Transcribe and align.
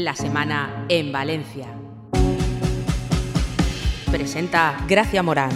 La 0.00 0.14
semana 0.14 0.86
en 0.88 1.10
Valencia. 1.10 1.66
Presenta 4.12 4.76
Gracia 4.86 5.24
Morán. 5.24 5.50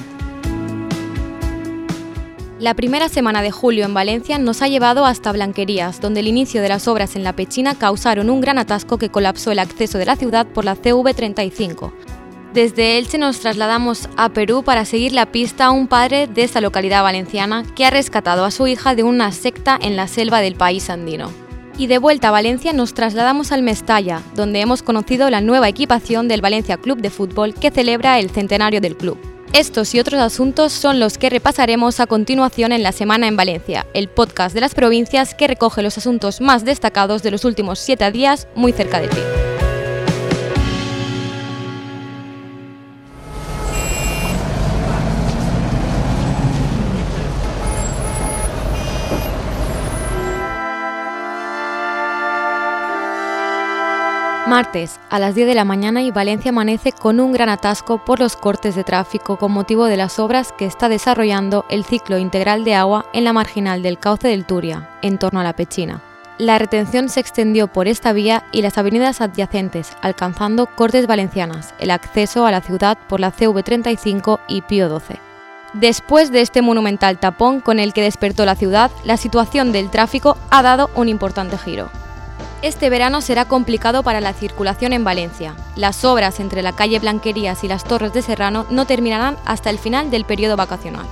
La 2.58 2.74
primera 2.74 3.08
semana 3.08 3.40
de 3.40 3.52
julio 3.52 3.84
en 3.84 3.94
Valencia 3.94 4.38
nos 4.38 4.60
ha 4.60 4.66
llevado 4.66 5.06
hasta 5.06 5.30
Blanquerías, 5.30 6.00
donde 6.00 6.18
el 6.20 6.26
inicio 6.26 6.60
de 6.60 6.70
las 6.70 6.88
obras 6.88 7.14
en 7.14 7.22
la 7.22 7.34
Pechina 7.34 7.76
causaron 7.76 8.30
un 8.30 8.40
gran 8.40 8.58
atasco 8.58 8.98
que 8.98 9.10
colapsó 9.10 9.52
el 9.52 9.60
acceso 9.60 9.98
de 9.98 10.06
la 10.06 10.16
ciudad 10.16 10.44
por 10.48 10.64
la 10.64 10.74
CV35. 10.74 11.92
Desde 12.52 12.98
Elche 12.98 13.18
nos 13.18 13.38
trasladamos 13.38 14.08
a 14.16 14.30
Perú 14.30 14.64
para 14.64 14.84
seguir 14.84 15.12
la 15.12 15.26
pista 15.26 15.66
a 15.66 15.70
un 15.70 15.86
padre 15.86 16.26
de 16.26 16.42
esta 16.42 16.60
localidad 16.60 17.04
valenciana 17.04 17.62
que 17.76 17.86
ha 17.86 17.90
rescatado 17.90 18.44
a 18.44 18.50
su 18.50 18.66
hija 18.66 18.96
de 18.96 19.04
una 19.04 19.30
secta 19.30 19.78
en 19.80 19.94
la 19.94 20.08
selva 20.08 20.40
del 20.40 20.56
país 20.56 20.90
andino. 20.90 21.30
Y 21.78 21.86
de 21.86 21.98
vuelta 21.98 22.28
a 22.28 22.32
Valencia 22.32 22.72
nos 22.72 22.94
trasladamos 22.94 23.52
al 23.52 23.62
Mestalla, 23.62 24.22
donde 24.34 24.60
hemos 24.60 24.82
conocido 24.82 25.30
la 25.30 25.40
nueva 25.40 25.68
equipación 25.68 26.28
del 26.28 26.42
Valencia 26.42 26.76
Club 26.76 27.00
de 27.00 27.10
Fútbol 27.10 27.54
que 27.54 27.70
celebra 27.70 28.18
el 28.18 28.30
centenario 28.30 28.80
del 28.80 28.96
club. 28.96 29.18
Estos 29.52 29.94
y 29.94 30.00
otros 30.00 30.20
asuntos 30.20 30.72
son 30.72 30.98
los 30.98 31.18
que 31.18 31.28
repasaremos 31.28 32.00
a 32.00 32.06
continuación 32.06 32.72
en 32.72 32.82
la 32.82 32.92
Semana 32.92 33.28
en 33.28 33.36
Valencia, 33.36 33.86
el 33.92 34.08
podcast 34.08 34.54
de 34.54 34.62
las 34.62 34.74
provincias 34.74 35.34
que 35.34 35.46
recoge 35.46 35.82
los 35.82 35.98
asuntos 35.98 36.40
más 36.40 36.64
destacados 36.64 37.22
de 37.22 37.30
los 37.30 37.44
últimos 37.44 37.78
siete 37.78 38.10
días 38.10 38.48
muy 38.54 38.72
cerca 38.72 38.98
de 38.98 39.08
ti. 39.08 39.51
Martes, 54.48 54.98
a 55.08 55.20
las 55.20 55.36
10 55.36 55.46
de 55.46 55.54
la 55.54 55.64
mañana 55.64 56.02
y 56.02 56.10
Valencia 56.10 56.48
amanece 56.48 56.90
con 56.90 57.20
un 57.20 57.32
gran 57.32 57.48
atasco 57.48 58.04
por 58.04 58.18
los 58.18 58.36
cortes 58.36 58.74
de 58.74 58.82
tráfico 58.82 59.36
con 59.36 59.52
motivo 59.52 59.86
de 59.86 59.96
las 59.96 60.18
obras 60.18 60.52
que 60.52 60.66
está 60.66 60.88
desarrollando 60.88 61.64
el 61.68 61.84
ciclo 61.84 62.18
integral 62.18 62.64
de 62.64 62.74
agua 62.74 63.06
en 63.12 63.22
la 63.22 63.32
marginal 63.32 63.82
del 63.82 63.98
cauce 63.98 64.26
del 64.26 64.44
Turia, 64.44 64.90
en 65.00 65.18
torno 65.18 65.38
a 65.38 65.44
la 65.44 65.52
Pechina. 65.52 66.02
La 66.38 66.58
retención 66.58 67.08
se 67.08 67.20
extendió 67.20 67.68
por 67.68 67.86
esta 67.86 68.12
vía 68.12 68.42
y 68.50 68.62
las 68.62 68.78
avenidas 68.78 69.20
adyacentes, 69.20 69.96
alcanzando 70.02 70.66
Cortes 70.66 71.06
Valencianas, 71.06 71.72
el 71.78 71.92
acceso 71.92 72.44
a 72.44 72.50
la 72.50 72.62
ciudad 72.62 72.98
por 73.08 73.20
la 73.20 73.32
CV35 73.32 74.40
y 74.48 74.62
Pío 74.62 74.88
12. 74.88 75.20
Después 75.74 76.32
de 76.32 76.40
este 76.40 76.62
monumental 76.62 77.18
tapón 77.18 77.60
con 77.60 77.78
el 77.78 77.92
que 77.92 78.02
despertó 78.02 78.44
la 78.44 78.56
ciudad, 78.56 78.90
la 79.04 79.16
situación 79.16 79.70
del 79.70 79.88
tráfico 79.88 80.36
ha 80.50 80.62
dado 80.62 80.90
un 80.96 81.08
importante 81.08 81.56
giro. 81.58 82.01
Este 82.62 82.90
verano 82.90 83.20
será 83.22 83.46
complicado 83.46 84.04
para 84.04 84.20
la 84.20 84.34
circulación 84.34 84.92
en 84.92 85.02
Valencia. 85.02 85.56
Las 85.74 86.04
obras 86.04 86.38
entre 86.38 86.62
la 86.62 86.70
calle 86.70 87.00
Blanquerías 87.00 87.64
y 87.64 87.68
las 87.68 87.82
Torres 87.82 88.12
de 88.12 88.22
Serrano 88.22 88.66
no 88.70 88.86
terminarán 88.86 89.36
hasta 89.44 89.68
el 89.68 89.80
final 89.80 90.12
del 90.12 90.24
periodo 90.24 90.56
vacacional, 90.56 91.06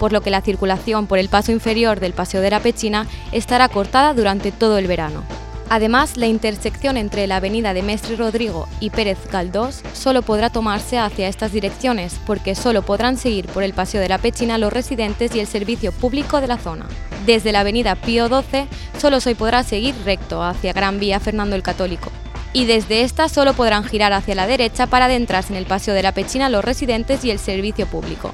por 0.00 0.12
lo 0.12 0.22
que 0.22 0.30
la 0.30 0.40
circulación 0.40 1.06
por 1.06 1.20
el 1.20 1.28
paso 1.28 1.52
inferior 1.52 2.00
del 2.00 2.14
Paseo 2.14 2.40
de 2.40 2.50
la 2.50 2.58
Pechina 2.58 3.06
estará 3.30 3.68
cortada 3.68 4.12
durante 4.12 4.50
todo 4.50 4.76
el 4.76 4.88
verano. 4.88 5.22
Además, 5.70 6.16
la 6.16 6.26
intersección 6.26 6.96
entre 6.96 7.26
la 7.26 7.36
avenida 7.36 7.74
de 7.74 7.82
Mestre 7.82 8.16
Rodrigo 8.16 8.66
y 8.80 8.88
Pérez 8.88 9.18
Galdós 9.30 9.82
solo 9.92 10.22
podrá 10.22 10.48
tomarse 10.48 10.98
hacia 10.98 11.28
estas 11.28 11.52
direcciones, 11.52 12.16
porque 12.26 12.54
solo 12.54 12.82
podrán 12.82 13.18
seguir 13.18 13.46
por 13.46 13.62
el 13.62 13.74
Paseo 13.74 14.00
de 14.00 14.08
la 14.08 14.18
Pechina 14.18 14.56
los 14.56 14.72
residentes 14.72 15.34
y 15.34 15.40
el 15.40 15.46
servicio 15.46 15.92
público 15.92 16.40
de 16.40 16.46
la 16.46 16.56
zona. 16.56 16.86
Desde 17.26 17.52
la 17.52 17.60
avenida 17.60 17.96
Pío 17.96 18.28
XII 18.28 18.66
solo 18.98 19.20
se 19.20 19.34
podrá 19.34 19.62
seguir 19.62 19.94
recto 20.06 20.42
hacia 20.42 20.72
Gran 20.72 20.98
Vía 20.98 21.20
Fernando 21.20 21.54
el 21.54 21.62
Católico. 21.62 22.10
Y 22.54 22.64
desde 22.64 23.02
esta 23.02 23.28
solo 23.28 23.52
podrán 23.52 23.84
girar 23.84 24.14
hacia 24.14 24.34
la 24.34 24.46
derecha 24.46 24.86
para 24.86 25.04
adentrarse 25.04 25.52
en 25.52 25.58
el 25.58 25.66
Paseo 25.66 25.92
de 25.92 26.02
la 26.02 26.12
Pechina 26.12 26.48
los 26.48 26.64
residentes 26.64 27.22
y 27.26 27.30
el 27.30 27.38
servicio 27.38 27.86
público. 27.86 28.32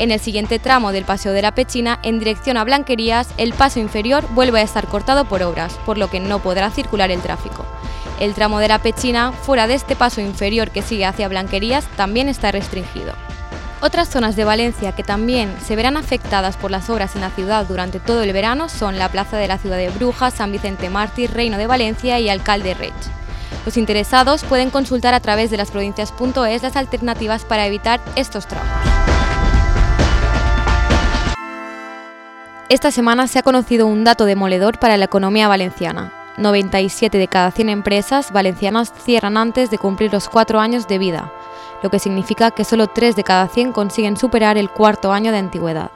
En 0.00 0.10
el 0.10 0.18
siguiente 0.18 0.58
tramo 0.58 0.92
del 0.92 1.04
Paseo 1.04 1.34
de 1.34 1.42
la 1.42 1.54
Pechina, 1.54 1.98
en 2.02 2.20
dirección 2.20 2.56
a 2.56 2.64
Blanquerías, 2.64 3.28
el 3.36 3.52
paso 3.52 3.80
inferior 3.80 4.24
vuelve 4.30 4.58
a 4.58 4.62
estar 4.62 4.86
cortado 4.86 5.26
por 5.26 5.42
obras, 5.42 5.74
por 5.84 5.98
lo 5.98 6.08
que 6.08 6.20
no 6.20 6.38
podrá 6.38 6.70
circular 6.70 7.10
el 7.10 7.20
tráfico. 7.20 7.66
El 8.18 8.32
tramo 8.32 8.60
de 8.60 8.68
la 8.68 8.78
Pechina, 8.78 9.32
fuera 9.32 9.66
de 9.66 9.74
este 9.74 9.96
paso 9.96 10.22
inferior 10.22 10.70
que 10.70 10.80
sigue 10.80 11.04
hacia 11.04 11.28
Blanquerías, 11.28 11.84
también 11.98 12.30
está 12.30 12.50
restringido. 12.50 13.12
Otras 13.82 14.08
zonas 14.08 14.36
de 14.36 14.44
Valencia 14.44 14.92
que 14.92 15.02
también 15.02 15.54
se 15.62 15.76
verán 15.76 15.98
afectadas 15.98 16.56
por 16.56 16.70
las 16.70 16.88
obras 16.88 17.14
en 17.14 17.20
la 17.20 17.30
ciudad 17.30 17.66
durante 17.66 18.00
todo 18.00 18.22
el 18.22 18.32
verano 18.32 18.70
son 18.70 18.98
la 18.98 19.10
Plaza 19.10 19.36
de 19.36 19.48
la 19.48 19.58
Ciudad 19.58 19.76
de 19.76 19.90
Brujas, 19.90 20.32
San 20.32 20.50
Vicente 20.50 20.88
Mártir, 20.88 21.30
Reino 21.30 21.58
de 21.58 21.66
Valencia 21.66 22.18
y 22.18 22.30
Alcalde 22.30 22.72
Rech. 22.72 22.94
Los 23.66 23.76
interesados 23.76 24.44
pueden 24.44 24.70
consultar 24.70 25.12
a 25.12 25.20
través 25.20 25.50
de 25.50 25.58
las 25.58 25.70
provincias.es 25.70 26.62
las 26.62 26.76
alternativas 26.76 27.44
para 27.44 27.66
evitar 27.66 28.00
estos 28.16 28.46
tramos. 28.46 28.89
Esta 32.70 32.92
semana 32.92 33.26
se 33.26 33.40
ha 33.40 33.42
conocido 33.42 33.88
un 33.88 34.04
dato 34.04 34.26
demoledor 34.26 34.78
para 34.78 34.96
la 34.96 35.06
economía 35.06 35.48
valenciana. 35.48 36.12
97 36.36 37.18
de 37.18 37.26
cada 37.26 37.50
100 37.50 37.68
empresas 37.68 38.30
valencianas 38.30 38.92
cierran 38.92 39.36
antes 39.36 39.72
de 39.72 39.78
cumplir 39.78 40.12
los 40.12 40.28
cuatro 40.28 40.60
años 40.60 40.86
de 40.86 40.98
vida, 40.98 41.32
lo 41.82 41.90
que 41.90 41.98
significa 41.98 42.52
que 42.52 42.64
solo 42.64 42.86
3 42.86 43.16
de 43.16 43.24
cada 43.24 43.48
100 43.48 43.72
consiguen 43.72 44.16
superar 44.16 44.56
el 44.56 44.70
cuarto 44.70 45.12
año 45.12 45.32
de 45.32 45.38
antigüedad. 45.38 45.90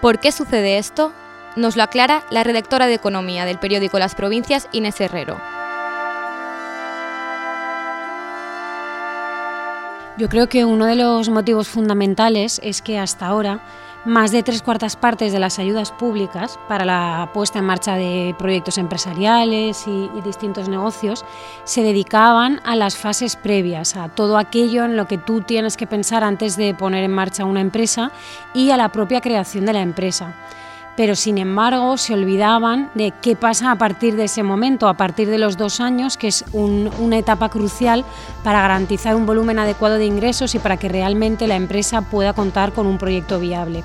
¿Por 0.00 0.18
qué 0.18 0.32
sucede 0.32 0.78
esto? 0.78 1.12
Nos 1.56 1.76
lo 1.76 1.82
aclara 1.82 2.22
la 2.30 2.42
redactora 2.42 2.86
de 2.86 2.94
Economía 2.94 3.44
del 3.44 3.58
periódico 3.58 3.98
Las 3.98 4.14
Provincias, 4.14 4.70
Inés 4.72 4.98
Herrero. 4.98 5.36
Yo 10.16 10.30
creo 10.30 10.48
que 10.48 10.64
uno 10.64 10.86
de 10.86 10.94
los 10.94 11.28
motivos 11.28 11.68
fundamentales 11.68 12.62
es 12.64 12.80
que 12.80 12.98
hasta 12.98 13.26
ahora 13.26 13.60
más 14.06 14.30
de 14.30 14.44
tres 14.44 14.62
cuartas 14.62 14.96
partes 14.96 15.32
de 15.32 15.40
las 15.40 15.58
ayudas 15.58 15.90
públicas 15.90 16.58
para 16.68 16.84
la 16.84 17.30
puesta 17.34 17.58
en 17.58 17.64
marcha 17.64 17.96
de 17.96 18.34
proyectos 18.38 18.78
empresariales 18.78 19.86
y, 19.86 20.08
distintos 20.24 20.68
negocios 20.68 21.24
se 21.64 21.82
dedicaban 21.82 22.60
a 22.64 22.74
las 22.74 22.96
fases 22.96 23.36
previas, 23.36 23.96
a 23.96 24.08
todo 24.08 24.38
aquello 24.38 24.84
en 24.84 24.96
lo 24.96 25.06
que 25.06 25.18
tú 25.18 25.42
tienes 25.42 25.76
que 25.76 25.86
pensar 25.86 26.24
antes 26.24 26.56
de 26.56 26.74
poner 26.74 27.04
en 27.04 27.12
marcha 27.12 27.44
una 27.44 27.60
empresa 27.60 28.12
y 28.54 28.70
a 28.70 28.76
la 28.76 28.90
propia 28.90 29.20
creación 29.20 29.66
de 29.66 29.72
la 29.72 29.82
empresa 29.82 30.34
pero 30.96 31.14
sin 31.14 31.38
embargo 31.38 31.96
se 31.98 32.14
olvidaban 32.14 32.90
de 32.94 33.12
qué 33.22 33.36
pasa 33.36 33.70
a 33.70 33.78
partir 33.78 34.16
de 34.16 34.24
ese 34.24 34.42
momento, 34.42 34.88
a 34.88 34.96
partir 34.96 35.28
de 35.28 35.38
los 35.38 35.56
dos 35.56 35.80
años, 35.80 36.16
que 36.16 36.28
es 36.28 36.44
una 36.52 37.18
etapa 37.18 37.48
crucial 37.48 38.04
para 38.42 38.62
garantizar 38.62 39.14
un 39.14 39.26
volumen 39.26 39.58
adecuado 39.58 39.96
de 39.96 40.06
ingresos 40.06 40.54
y 40.54 40.58
para 40.58 40.76
que 40.76 40.88
realmente 40.88 41.46
la 41.46 41.56
empresa 41.56 42.02
pueda 42.02 42.32
contar 42.32 42.72
con 42.72 42.86
un 42.86 42.98
proyecto 42.98 43.38
viable. 43.38 43.82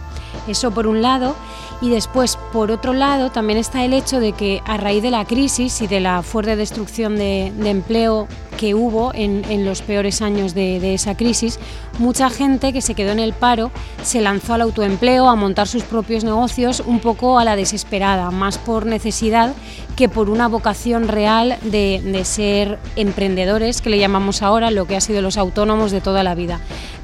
Eso 0.47 0.71
por 0.71 0.87
un 0.87 1.01
lado. 1.01 1.35
Y 1.81 1.89
después, 1.89 2.37
por 2.53 2.71
otro 2.71 2.93
lado, 2.93 3.31
también 3.31 3.57
está 3.57 3.83
el 3.83 3.93
hecho 3.93 4.19
de 4.19 4.33
que 4.33 4.61
a 4.65 4.77
raíz 4.77 5.01
de 5.01 5.09
la 5.09 5.25
crisis 5.25 5.81
y 5.81 5.87
de 5.87 5.99
la 5.99 6.21
fuerte 6.21 6.55
destrucción 6.55 7.15
de, 7.15 7.47
empleo 7.47 8.27
que 8.61 8.75
hubo 8.75 9.11
en, 9.15 9.65
los 9.65 9.81
peores 9.81 10.21
años 10.21 10.53
de, 10.53 10.79
de, 10.79 10.93
esa 10.93 11.17
crisis, 11.17 11.59
mucha 11.97 12.29
gente 12.29 12.73
que 12.73 12.83
se 12.83 12.93
quedó 12.93 13.11
en 13.11 13.17
el 13.17 13.33
paro 13.33 13.71
se 14.03 14.21
lanzó 14.21 14.53
al 14.53 14.61
autoempleo, 14.61 15.29
a 15.29 15.35
montar 15.35 15.67
sus 15.67 15.81
propios 15.81 16.23
negocios 16.23 16.83
un 16.85 16.99
poco 16.99 17.39
a 17.39 17.43
la 17.43 17.55
desesperada, 17.55 18.29
más 18.29 18.59
por 18.59 18.85
necesidad 18.85 19.55
que 19.95 20.09
por 20.09 20.29
una 20.29 20.47
vocación 20.47 21.07
real 21.07 21.57
de, 21.63 22.03
de 22.05 22.23
ser 22.23 22.77
emprendedores, 22.95 23.81
que 23.81 23.89
le 23.89 23.97
llamamos 23.97 24.43
ahora, 24.43 24.69
lo 24.69 24.85
que 24.85 24.95
ha 24.95 25.01
sido 25.01 25.23
los 25.23 25.37
autónomos 25.37 25.89
de 25.89 26.01
toda 26.01 26.21
la 26.21 26.35
vida. 26.35 26.59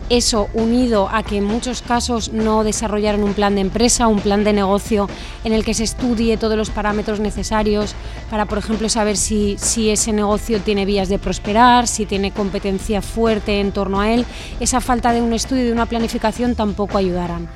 Eso 0.10 0.48
unido 0.54 1.10
a 1.12 1.22
que 1.24 1.38
en 1.38 1.44
muchos 1.44 1.82
casos 1.82 2.32
no 2.32 2.64
desarrollaron 2.64 3.24
un 3.24 3.34
plan 3.34 3.56
de 3.56 3.62
empresa, 3.62 4.08
un 4.08 4.22
plan 4.22 4.46
de 4.46 4.54
negocio 4.54 5.10
en 5.44 5.52
el 5.52 5.66
que 5.66 5.74
se 5.74 5.84
estudie 5.84 6.38
todos 6.38 6.56
los 6.56 6.70
parámetros 6.70 7.20
necesarios 7.20 7.94
para, 8.30 8.46
por 8.46 8.58
ejemplo, 8.58 8.88
saber 8.88 9.18
si, 9.18 9.58
si 9.58 9.90
ese 9.90 10.14
negocio 10.14 10.62
tiene 10.62 10.86
vías 10.86 11.10
de 11.10 11.20
prosperar, 11.20 11.88
si 11.88 12.06
tiene 12.06 12.32
competencia 12.32 13.02
fuerte 13.02 13.60
en 13.60 13.74
torno 13.74 14.00
a 14.00 14.12
él, 14.14 14.26
esa 14.62 14.80
falta 14.80 15.12
de 15.12 15.22
un 15.22 15.34
estudio 15.34 15.64
y 15.64 15.68
de 15.68 15.74
una 15.74 15.86
planificación 15.88 16.56
tampoco 16.56 16.98
ayudarán. 16.98 17.50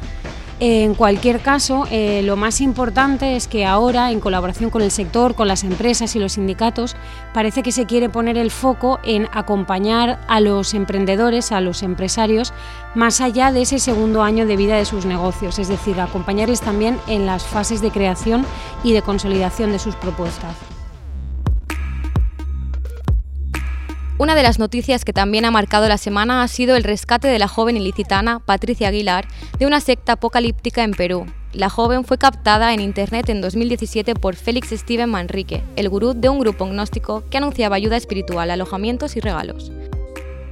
En 0.64 0.94
cualquier 0.94 1.40
caso, 1.40 1.88
eh, 1.90 2.22
lo 2.24 2.38
más 2.38 2.62
importante 2.62 3.36
es 3.36 3.48
que 3.48 3.66
ahora, 3.66 4.12
en 4.12 4.20
colaboración 4.20 4.70
con 4.70 4.84
el 4.84 4.92
sector, 4.92 5.34
con 5.34 5.48
las 5.48 5.64
empresas 5.64 6.16
y 6.16 6.20
los 6.20 6.34
sindicatos, 6.34 6.96
parece 7.34 7.64
que 7.64 7.72
se 7.72 7.88
quiere 7.88 8.10
poner 8.10 8.38
el 8.38 8.52
foco 8.52 9.00
en 9.04 9.28
acompañar 9.34 10.20
a 10.28 10.40
los 10.40 10.76
emprendedores, 10.76 11.52
a 11.52 11.62
los 11.62 11.82
empresarios, 11.82 12.54
más 12.94 13.22
allá 13.22 13.52
de 13.52 13.64
ese 13.64 13.80
segundo 13.80 14.22
año 14.22 14.46
de 14.46 14.56
vida 14.56 14.78
de 14.78 14.86
sus 14.86 15.08
negocios, 15.08 15.58
es 15.58 15.68
decir, 15.68 16.00
acompañarles 16.00 16.62
también 16.62 17.00
en 17.08 17.26
las 17.26 17.44
fases 17.44 17.82
de 17.82 17.90
creación 17.90 18.46
y 18.84 18.94
de 18.94 19.02
consolidación 19.02 19.72
de 19.72 19.80
sus 19.80 19.96
propuestas. 19.96 20.71
Una 24.22 24.36
de 24.36 24.44
las 24.44 24.60
noticias 24.60 25.04
que 25.04 25.14
también 25.14 25.46
ha 25.46 25.52
marcado 25.52 25.90
la 25.90 25.98
semana 25.98 26.44
ha 26.44 26.48
sido 26.48 26.76
el 26.76 26.84
rescate 26.84 27.28
de 27.28 27.40
la 27.40 27.48
joven 27.48 27.76
ilicitana 27.76 28.38
Patricia 28.38 28.90
Aguilar 28.90 29.26
de 29.58 29.66
una 29.66 29.80
secta 29.80 30.12
apocalíptica 30.12 30.84
en 30.84 30.92
Perú. 30.92 31.26
La 31.54 31.72
joven 31.72 32.06
fue 32.06 32.20
captada 32.20 32.72
en 32.72 32.82
Internet 32.82 33.30
en 33.30 33.42
2017 33.42 34.14
por 34.14 34.36
Félix 34.36 34.70
Steven 34.70 35.10
Manrique, 35.10 35.64
el 35.76 35.90
gurú 35.90 36.14
de 36.14 36.30
un 36.30 36.40
grupo 36.40 36.68
gnóstico 36.68 37.24
que 37.32 37.38
anunciaba 37.38 37.78
ayuda 37.78 37.98
espiritual, 37.98 38.52
alojamientos 38.52 39.16
y 39.16 39.22
regalos. 39.22 39.72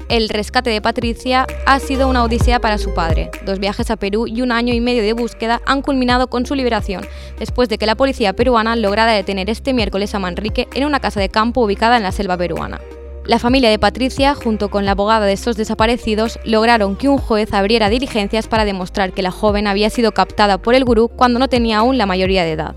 El 0.10 0.30
rescate 0.30 0.72
de 0.72 0.82
Patricia 0.82 1.46
ha 1.68 1.78
sido 1.78 2.10
una 2.10 2.24
odisea 2.24 2.60
para 2.60 2.80
su 2.80 2.96
padre. 2.96 3.30
Dos 3.46 3.60
viajes 3.60 3.92
a 3.92 3.98
Perú 3.98 4.26
y 4.26 4.42
un 4.42 4.52
año 4.52 4.74
y 4.74 4.82
medio 4.82 5.04
de 5.04 5.14
búsqueda 5.14 5.62
han 5.68 5.84
culminado 5.84 6.28
con 6.28 6.48
su 6.48 6.56
liberación, 6.56 7.06
después 7.38 7.70
de 7.70 7.78
que 7.78 7.86
la 7.86 7.94
policía 7.94 8.34
peruana 8.34 8.76
lograra 8.76 9.12
detener 9.12 9.48
este 9.48 9.76
miércoles 9.76 10.16
a 10.16 10.20
Manrique 10.20 10.68
en 10.74 10.86
una 10.86 11.00
casa 11.00 11.20
de 11.20 11.30
campo 11.30 11.62
ubicada 11.62 11.98
en 11.98 12.04
la 12.04 12.12
selva 12.12 12.36
peruana. 12.36 12.82
La 13.30 13.38
familia 13.38 13.70
de 13.70 13.78
Patricia, 13.78 14.34
junto 14.34 14.72
con 14.72 14.86
la 14.86 14.94
abogada 14.94 15.28
de 15.28 15.34
estos 15.34 15.56
desaparecidos, 15.56 16.40
lograron 16.46 16.96
que 16.96 17.08
un 17.08 17.20
juez 17.20 17.54
abriera 17.54 17.88
diligencias 17.88 18.48
para 18.48 18.66
demostrar 18.66 19.14
que 19.14 19.22
la 19.22 19.30
joven 19.30 19.68
había 19.68 19.92
sido 19.92 20.14
captada 20.14 20.58
por 20.58 20.74
el 20.74 20.84
gurú 20.84 21.10
cuando 21.10 21.38
no 21.38 21.48
tenía 21.48 21.78
aún 21.78 22.00
la 22.00 22.08
mayoría 22.08 22.44
de 22.44 22.54
edad. 22.54 22.76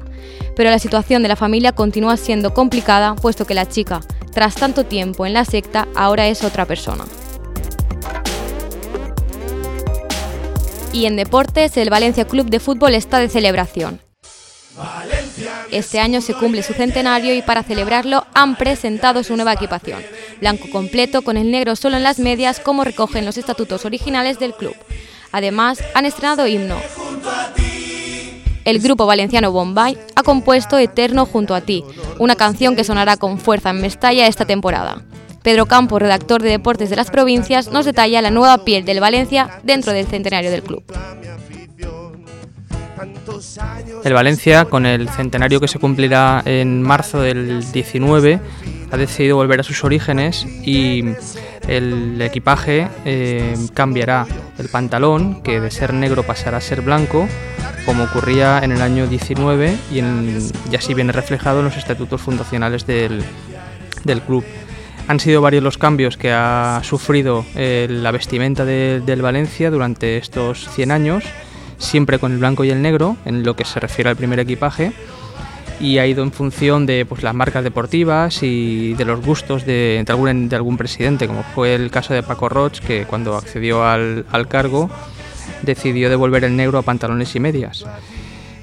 Pero 0.54 0.69
la 0.69 0.78
situación 0.78 1.22
de 1.22 1.31
la 1.31 1.37
familia 1.37 1.72
continúa 1.72 2.19
siendo 2.19 2.52
complicada, 2.52 3.14
puesto 3.14 3.46
que 3.46 3.54
la 3.54 3.66
chica, 3.66 4.00
tras 4.34 4.54
tanto 4.54 4.84
tiempo 4.84 5.25
en 5.25 5.32
la 5.32 5.46
secta, 5.46 5.88
ahora 5.94 6.28
es 6.28 6.44
otra 6.44 6.66
persona. 6.66 7.06
Y 10.93 11.06
en 11.06 11.16
deportes, 11.16 11.78
el 11.78 11.88
Valencia 11.88 12.26
Club 12.26 12.50
de 12.50 12.60
Fútbol 12.60 12.94
está 12.94 13.20
de 13.20 13.31
celebración. 13.31 14.00
Este 15.72 16.00
año 16.00 16.20
se 16.20 16.34
cumple 16.34 16.62
su 16.62 16.74
centenario 16.74 17.34
y 17.34 17.40
para 17.40 17.62
celebrarlo 17.62 18.26
han 18.34 18.56
presentado 18.56 19.24
su 19.24 19.34
nueva 19.36 19.54
equipación, 19.54 20.02
blanco 20.38 20.69
completo 20.70 21.22
con 21.22 21.38
el 21.38 21.50
negro 21.50 21.76
solo 21.76 21.96
en 21.96 22.02
las 22.02 22.19
medias 22.19 22.60
como 22.60 22.84
recogen 22.84 23.24
los 23.24 23.38
estatutos 23.38 23.86
originales 23.86 24.38
del 24.38 24.52
club. 24.52 24.76
Además, 25.32 25.82
han 25.94 26.04
estrenado 26.04 26.46
himno. 26.46 26.76
El 28.66 28.80
grupo 28.80 29.06
valenciano 29.06 29.50
Bombay 29.50 29.96
ha 30.14 30.22
compuesto 30.22 30.76
Eterno 30.76 31.24
junto 31.24 31.54
a 31.54 31.62
ti, 31.62 31.82
una 32.18 32.36
canción 32.36 32.76
que 32.76 32.84
sonará 32.84 33.16
con 33.16 33.38
fuerza 33.38 33.70
en 33.70 33.80
Mestalla 33.80 34.26
esta 34.26 34.44
temporada. 34.44 35.02
Pedro 35.42 35.64
Campos, 35.64 36.02
redactor 36.02 36.42
de 36.42 36.50
Deportes 36.50 36.90
de 36.90 36.96
las 36.96 37.10
Provincias, 37.10 37.72
nos 37.72 37.86
detalla 37.86 38.20
la 38.20 38.30
nueva 38.30 38.64
piel 38.64 38.84
del 38.84 39.00
Valencia 39.00 39.58
dentro 39.62 39.92
del 39.92 40.06
centenario 40.06 40.50
del 40.50 40.62
club. 40.62 40.84
El 44.04 44.12
Valencia, 44.12 44.64
con 44.66 44.86
el 44.86 45.08
centenario 45.08 45.60
que 45.60 45.68
se 45.68 45.78
cumplirá 45.78 46.42
en 46.44 46.82
marzo 46.82 47.20
del 47.20 47.70
19, 47.72 48.40
ha 48.90 48.96
decidido 48.96 49.36
volver 49.36 49.60
a 49.60 49.62
sus 49.62 49.84
orígenes 49.84 50.46
y 50.64 51.04
el 51.68 52.20
equipaje 52.20 52.88
eh, 53.04 53.54
cambiará 53.74 54.26
el 54.58 54.68
pantalón, 54.68 55.42
que 55.42 55.60
de 55.60 55.70
ser 55.70 55.94
negro 55.94 56.22
pasará 56.24 56.58
a 56.58 56.60
ser 56.60 56.82
blanco, 56.82 57.28
como 57.86 58.04
ocurría 58.04 58.60
en 58.62 58.72
el 58.72 58.80
año 58.82 59.06
19 59.06 59.76
y, 59.90 59.98
y 59.98 60.76
así 60.76 60.94
viene 60.94 61.12
reflejado 61.12 61.60
en 61.60 61.66
los 61.66 61.76
estatutos 61.76 62.20
fundacionales 62.20 62.86
del, 62.86 63.24
del 64.04 64.22
club. 64.22 64.44
Han 65.08 65.20
sido 65.20 65.40
varios 65.40 65.64
los 65.64 65.78
cambios 65.78 66.16
que 66.16 66.32
ha 66.32 66.80
sufrido 66.84 67.44
eh, 67.56 67.88
la 67.90 68.12
vestimenta 68.12 68.64
del 68.64 69.22
Valencia 69.22 69.70
durante 69.70 70.16
estos 70.16 70.68
100 70.70 70.90
años, 70.90 71.24
siempre 71.78 72.19
con 72.19 72.32
el 72.32 72.38
blanco 72.38 72.64
y 72.64 72.70
el 72.70 72.82
negro, 72.82 73.16
en 73.24 73.42
lo 73.44 73.56
que 73.56 73.64
se 73.64 73.80
refiere 73.80 74.10
al 74.10 74.16
primer 74.16 74.40
equipaje, 74.40 74.92
y 75.80 75.98
ha 75.98 76.06
ido 76.06 76.22
en 76.22 76.30
función 76.30 76.86
de 76.86 77.04
pues, 77.04 77.22
las 77.22 77.34
marcas 77.34 77.64
deportivas 77.64 78.42
y 78.42 78.94
de 78.94 79.04
los 79.04 79.24
gustos 79.24 79.66
de, 79.66 80.04
algún, 80.08 80.48
de 80.48 80.56
algún 80.56 80.76
presidente, 80.76 81.26
como 81.26 81.42
fue 81.42 81.74
el 81.74 81.90
caso 81.90 82.14
de 82.14 82.22
Paco 82.22 82.48
Roch, 82.48 82.78
que 82.78 83.04
cuando 83.04 83.36
accedió 83.36 83.84
al, 83.84 84.24
cargo 84.48 84.88
decidió 85.62 86.08
devolver 86.08 86.44
el 86.44 86.56
negro 86.56 86.78
a 86.78 86.82
pantalones 86.82 87.34
y 87.34 87.40
medias. 87.40 87.84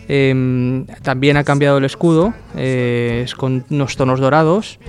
Em, 0.08 0.86
también 1.04 1.38
ha 1.38 1.44
cambiado 1.44 1.78
el 1.78 1.86
escudo, 1.86 2.34
eh, 2.56 3.22
es 3.26 3.36
con 3.36 3.66
unos 3.70 3.96
tonos 3.96 4.20
dorados 4.20 4.80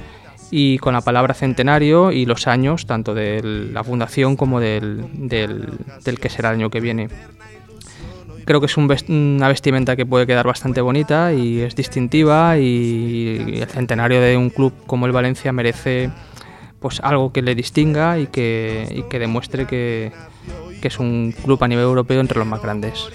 y 0.51 0.79
con 0.79 0.95
la 0.95 1.01
palabra 1.01 1.35
centenario 1.35 2.13
y 2.13 2.27
los 2.27 2.47
años, 2.47 2.87
tanto 2.87 3.15
de 3.15 3.43
la 3.43 3.85
fundación 3.85 4.37
como 4.37 4.61
del, 4.61 5.05
del, 5.29 6.19
que 6.21 6.29
será 6.29 6.51
el 6.51 6.57
año 6.57 6.71
que 6.71 6.81
viene. 6.81 7.09
Creo 8.51 8.59
que 8.59 8.67
es 8.67 8.77
una 8.77 9.47
vestimenta 9.47 9.95
que 9.95 10.05
puede 10.05 10.27
quedar 10.27 10.45
bastante 10.45 10.81
bonita 10.81 11.33
y 11.33 11.61
es 11.61 11.77
distintiva 11.77 12.59
y 12.59 13.61
el 13.61 13.69
centenario 13.69 14.21
de 14.21 14.37
un 14.37 14.51
club 14.51 14.73
como 14.89 15.07
el 15.07 15.13
Valencia 15.13 15.53
merece 15.53 16.11
pues 16.81 16.99
algo 16.99 17.33
que 17.33 17.43
le 17.43 17.55
distinga 17.55 18.19
y 18.19 18.27
que, 18.27 18.89
y 18.91 19.03
que 19.05 19.21
demuestre 19.21 19.69
que, 19.69 20.11
que 20.83 20.89
es 20.89 20.99
un 20.99 21.33
club 21.45 21.63
a 21.63 21.69
nivel 21.69 21.85
europeo 21.85 22.21
entre 22.21 22.41
los 22.41 22.47
más 22.49 22.61
grandes. 22.61 23.09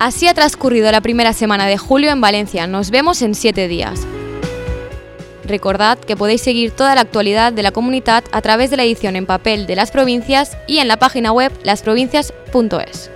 Así 0.00 0.26
ha 0.26 0.32
transcurrido 0.32 0.90
la 0.90 1.02
primera 1.02 1.34
semana 1.34 1.66
de 1.66 1.76
julio 1.76 2.10
en 2.10 2.22
Valencia. 2.22 2.66
Nos 2.66 2.90
vemos 2.90 3.20
en 3.20 3.34
siete 3.34 3.68
días. 3.68 4.06
Recordad 5.44 5.98
que 5.98 6.16
podéis 6.16 6.40
seguir 6.40 6.70
toda 6.70 6.94
la 6.94 7.02
actualidad 7.02 7.52
de 7.52 7.62
la 7.62 7.70
comunidad 7.70 8.24
a 8.32 8.40
través 8.40 8.70
de 8.70 8.78
la 8.78 8.84
edición 8.84 9.14
en 9.14 9.26
papel 9.26 9.66
de 9.66 9.76
las 9.76 9.90
provincias 9.90 10.56
y 10.66 10.78
en 10.78 10.88
la 10.88 10.96
página 10.96 11.32
web 11.32 11.52
lasprovincias.es. 11.64 13.10